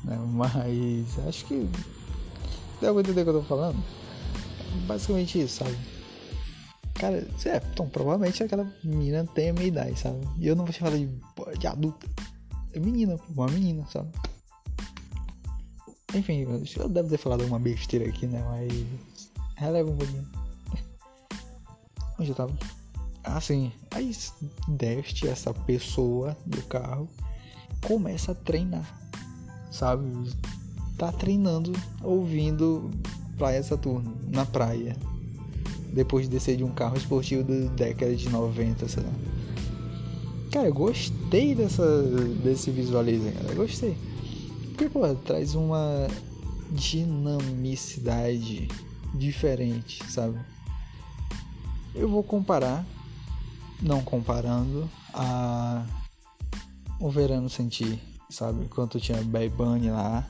né? 0.05 0.17
Mas 0.33 1.19
acho 1.27 1.45
que 1.47 1.69
deu 2.81 2.93
pra 2.95 3.01
entender 3.01 3.23
o 3.23 3.25
que 3.25 3.31
eu 3.31 3.41
tô 3.41 3.43
falando? 3.43 3.83
Basicamente 4.87 5.41
isso, 5.41 5.65
sabe? 5.65 5.77
Cara, 6.95 7.17
é, 7.45 7.63
então, 7.73 7.89
provavelmente 7.89 8.43
aquela 8.43 8.71
menina 8.83 9.25
tem 9.35 9.51
a 9.51 9.53
minha 9.53 9.67
idade, 9.67 9.99
sabe? 9.99 10.19
E 10.39 10.49
eu 10.49 10.57
não 10.57 10.65
vou 10.65 10.73
te 10.73 10.81
falar 10.81 10.97
de, 10.97 11.09
de 11.59 11.67
adulta. 11.67 12.09
É 12.73 12.81
menina, 12.81 13.17
uma 13.31 13.47
menina, 13.47 13.87
sabe? 13.87 14.11
Enfim, 16.15 16.47
eu 16.77 16.89
devo 16.89 17.09
ter 17.09 17.19
falado 17.19 17.45
uma 17.45 17.59
besteira 17.59 18.09
aqui, 18.09 18.27
né? 18.27 18.43
Mas. 18.43 19.29
Releva 19.57 19.91
um 19.91 19.97
pouquinho. 19.97 20.29
Onde 22.19 22.31
eu 22.31 22.35
tava? 22.35 22.57
Ah, 23.23 23.41
sim. 23.41 23.73
Aí 23.91 24.17
deste 24.69 25.29
essa 25.29 25.53
pessoa 25.53 26.37
do 26.47 26.63
carro 26.63 27.09
começa 27.87 28.33
a 28.33 28.35
treinar, 28.35 29.08
sabe? 29.71 30.31
Tá 30.97 31.13
treinando, 31.13 31.73
ouvindo 32.03 32.91
Praia 33.37 33.63
Saturno, 33.63 34.17
na 34.29 34.45
praia. 34.45 34.97
Depois 35.93 36.25
de 36.27 36.31
descer 36.31 36.57
de 36.57 36.65
um 36.65 36.71
carro 36.71 36.97
esportivo 36.97 37.45
da 37.45 37.71
década 37.73 38.15
de 38.15 38.29
90, 38.29 38.89
sei 38.89 39.03
lá. 39.03 39.13
Cara, 40.51 40.69
eu 40.69 40.75
gostei 40.75 41.55
dessa, 41.55 42.03
desse 42.43 42.71
visualizer, 42.71 43.33
cara. 43.35 43.55
Gostei. 43.55 43.97
Porque, 44.69 44.89
pô, 44.89 45.15
traz 45.15 45.55
uma 45.55 46.09
dinamicidade 46.71 48.69
diferente, 49.15 50.03
sabe? 50.11 50.39
Eu 51.95 52.09
vou 52.09 52.23
comparar, 52.23 52.85
não 53.83 54.03
comparando, 54.03 54.89
a 55.13 55.85
o 57.01 57.09
Verano 57.09 57.49
Sentir, 57.49 58.01
sabe? 58.31 58.65
Enquanto 58.65 59.01
tinha 59.01 59.23
Bad 59.23 59.49
Bunny 59.51 59.91
lá, 59.91 60.27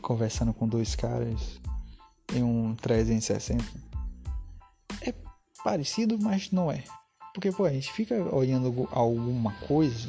conversando 0.00 0.52
com 0.52 0.66
dois 0.66 0.94
caras 0.94 1.60
em 2.34 2.42
um 2.42 2.74
360. 2.74 3.64
É 5.02 5.14
parecido, 5.62 6.18
mas 6.20 6.50
não 6.50 6.70
é. 6.70 6.82
Porque, 7.34 7.50
pô, 7.50 7.64
a 7.64 7.72
gente 7.72 7.92
fica 7.92 8.14
olhando 8.34 8.88
alguma 8.90 9.52
coisa, 9.66 10.08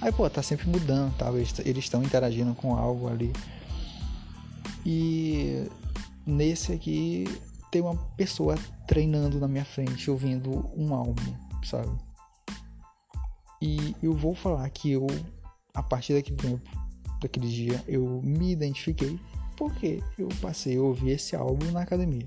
aí, 0.00 0.10
pô, 0.10 0.28
tá 0.30 0.42
sempre 0.42 0.68
mudando, 0.68 1.14
tá? 1.16 1.30
Eles 1.64 1.84
estão 1.84 2.02
interagindo 2.02 2.54
com 2.54 2.74
algo 2.76 3.08
ali. 3.08 3.32
E 4.86 5.68
nesse 6.26 6.72
aqui 6.72 7.24
tem 7.70 7.82
uma 7.82 7.96
pessoa 8.16 8.56
treinando 8.86 9.38
na 9.38 9.48
minha 9.48 9.64
frente, 9.64 10.10
ouvindo 10.10 10.70
um 10.76 10.94
álbum, 10.94 11.34
sabe? 11.64 11.90
E 13.60 13.96
eu 14.02 14.12
vou 14.14 14.34
falar 14.34 14.68
que 14.70 14.92
eu, 14.92 15.06
a 15.74 15.82
partir 15.82 16.14
daquele 16.14 16.36
tempo, 16.36 16.70
daquele 17.20 17.48
dia, 17.48 17.84
eu 17.86 18.22
me 18.22 18.52
identifiquei 18.52 19.18
porque 19.56 20.02
eu 20.18 20.28
passei 20.40 20.78
a 20.78 20.82
ouvir 20.82 21.10
esse 21.10 21.34
álbum 21.36 21.70
na 21.72 21.82
academia. 21.82 22.26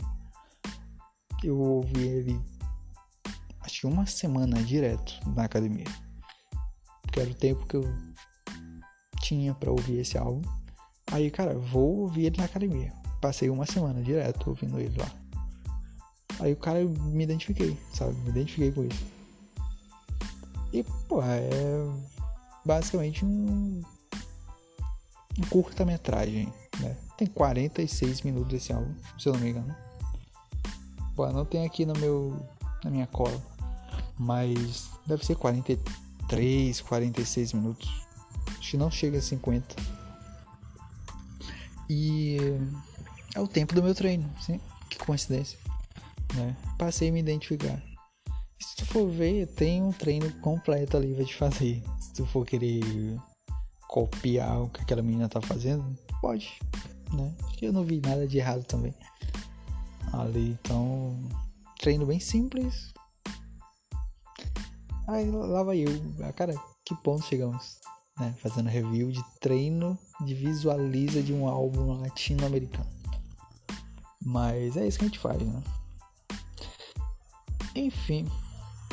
Eu 1.44 1.58
ouvi 1.58 2.02
ele 2.02 2.42
acho 3.62 3.82
que 3.82 3.88
uma 3.88 4.06
semana 4.06 4.62
direto 4.64 5.20
na 5.36 5.44
academia. 5.44 5.86
Que 7.12 7.20
era 7.20 7.30
o 7.30 7.36
tempo 7.36 7.66
que 7.66 7.76
eu 7.76 7.84
tinha 9.22 9.54
para 9.54 9.72
ouvir 9.72 10.00
esse 10.00 10.18
álbum. 10.18 10.42
Aí, 11.12 11.30
cara, 11.30 11.58
vou 11.58 12.00
ouvir 12.00 12.26
ele 12.26 12.38
na 12.38 12.46
academia. 12.46 12.92
Passei 13.22 13.50
uma 13.50 13.66
semana 13.66 14.02
direto 14.02 14.50
ouvindo 14.50 14.80
ele 14.80 14.98
lá. 14.98 15.12
Aí 16.40 16.54
o 16.54 16.58
cara 16.58 16.84
me 16.84 17.24
identifiquei, 17.24 17.78
sabe? 17.94 18.14
Me 18.22 18.30
identifiquei 18.30 18.72
com 18.72 18.84
isso. 18.84 19.06
E, 20.72 20.84
pô, 21.08 21.22
é 21.22 21.40
basicamente 22.68 23.24
um, 23.26 23.82
um 25.40 25.44
curta-metragem, 25.50 26.54
né? 26.80 26.96
Tem 27.18 27.26
46 27.26 28.22
minutos 28.22 28.54
esse 28.54 28.74
álbum, 28.74 28.94
se 29.18 29.28
eu 29.28 29.34
não 29.34 29.40
me 29.40 29.50
engano. 29.50 29.76
Pô, 31.16 31.28
não 31.32 31.46
tem 31.46 31.66
aqui 31.66 31.86
no 31.86 31.94
meu 31.98 32.46
na 32.84 32.92
minha 32.92 33.08
cola, 33.08 33.42
mas 34.20 34.90
deve 35.06 35.26
ser 35.26 35.36
43, 35.36 36.82
46 36.82 37.54
minutos. 37.54 38.06
Acho 38.60 38.72
que 38.72 38.78
não 38.78 38.92
chega 38.92 39.18
a 39.18 39.22
50. 39.22 39.76
E 41.90 42.38
é 43.34 43.40
o 43.40 43.48
tempo 43.48 43.74
do 43.74 43.82
meu 43.82 43.96
treino, 43.96 44.30
sim. 44.42 44.60
Que 44.90 45.00
coincidência, 45.00 45.58
né? 46.36 46.56
Passei 46.78 47.10
a 47.10 47.12
me 47.12 47.22
identificar. 47.22 47.82
Se 48.60 48.76
tu 48.76 48.86
for 48.86 49.10
ver, 49.10 49.48
tem 49.48 49.82
um 49.82 49.92
treino 49.92 50.32
completo 50.40 50.98
ali 50.98 51.16
pra 51.16 51.26
te 51.26 51.36
fazer. 51.36 51.82
Se 52.18 52.26
for 52.26 52.44
querer 52.48 52.82
copiar 53.88 54.64
o 54.64 54.70
que 54.70 54.82
aquela 54.82 55.04
menina 55.04 55.30
tá 55.30 55.40
fazendo, 55.40 55.86
pode 56.20 56.60
né? 57.14 57.32
Eu 57.62 57.72
não 57.72 57.84
vi 57.84 58.02
nada 58.02 58.28
de 58.28 58.40
errado 58.40 58.64
também. 58.64 58.92
Ali, 60.12 60.58
então, 60.60 61.16
treino 61.80 62.08
bem 62.08 62.20
simples. 62.20 62.92
Aí 65.08 65.30
lá 65.30 65.62
vai 65.62 65.78
eu, 65.78 65.92
ah, 66.24 66.34
cara, 66.34 66.56
que 66.84 66.96
ponto 67.04 67.24
chegamos, 67.24 67.78
né? 68.18 68.34
Fazendo 68.40 68.68
review 68.68 69.12
de 69.12 69.24
treino 69.40 69.96
de 70.26 70.34
visualiza 70.34 71.22
de 71.22 71.36
um 71.36 71.48
álbum 71.48 72.02
latino-americano. 72.02 72.90
Mas 74.26 74.76
é 74.76 74.88
isso 74.88 74.98
que 74.98 75.06
a 75.06 75.08
gente 75.08 75.20
faz, 75.20 75.40
né? 75.40 75.62
Enfim, 77.76 78.28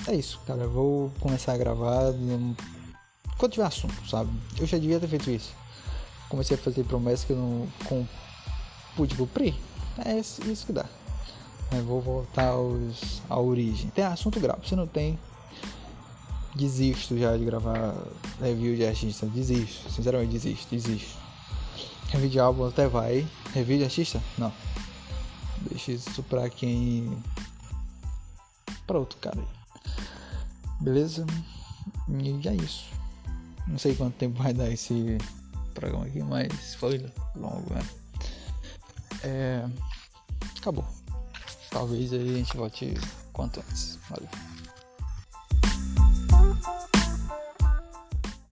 é 0.07 0.15
isso, 0.15 0.39
cara. 0.47 0.69
vou 0.69 1.11
começar 1.21 1.55
a 1.55 1.57
gravar 1.57 2.13
quando 3.45 3.53
tiver 3.53 3.67
assunto, 3.67 4.09
sabe? 4.09 4.31
Eu 4.59 4.67
já 4.67 4.79
devia 4.79 4.99
ter 4.99 5.09
feito 5.09 5.31
isso 5.31 5.53
comecei 6.35 6.57
a 6.57 6.61
fazer 6.61 6.85
promessas 6.85 7.25
que 7.25 7.33
eu 7.33 7.37
não 7.37 7.69
com, 7.85 8.07
pude 8.97 9.15
cumprir. 9.15 9.55
É 10.05 10.19
isso, 10.19 10.67
que 10.67 10.73
dá. 10.73 10.85
Eu 11.73 11.85
vou 11.85 12.01
voltar 12.01 12.49
aos, 12.49 13.23
à 13.29 13.39
origem. 13.39 13.91
Tem 13.91 14.05
assunto 14.05 14.41
grave. 14.41 14.67
Se 14.69 14.75
não 14.75 14.87
tem, 14.87 15.19
desisto 16.55 17.17
já 17.17 17.37
de 17.37 17.45
gravar 17.45 17.95
review 18.41 18.77
de 18.77 18.85
artista. 18.85 19.27
Desisto. 19.27 19.91
Sinceramente, 19.91 20.33
desisto. 20.33 20.75
Desisto. 20.75 21.17
Review 22.09 22.31
de 22.31 22.41
álbum 22.41 22.67
até 22.67 22.89
vai. 22.89 23.27
Review 23.53 23.79
de 23.79 23.85
artista? 23.85 24.21
Não. 24.37 24.53
Deixa 25.71 25.93
isso 25.93 26.23
pra 26.25 26.49
quem. 26.51 27.17
Pra 28.87 28.99
outro 28.99 29.19
cara. 29.19 29.43
Beleza? 30.81 31.25
E 32.09 32.49
é 32.49 32.55
isso. 32.55 32.85
Não 33.67 33.79
sei 33.79 33.95
quanto 33.95 34.15
tempo 34.17 34.43
vai 34.43 34.53
dar 34.53 34.71
esse 34.71 35.19
programa 35.73 36.07
aqui, 36.07 36.23
mas 36.23 36.75
foi 36.75 37.05
longo, 37.35 37.75
né? 37.75 37.83
É, 39.23 39.65
acabou. 40.59 40.87
Talvez 41.71 42.13
aí 42.13 42.35
a 42.35 42.39
gente 42.39 42.57
volte 42.57 42.95
quanto 43.33 43.61
antes. 43.61 43.99
Valeu. 44.09 44.54